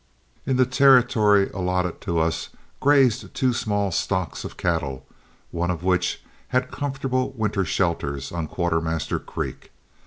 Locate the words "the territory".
0.57-1.51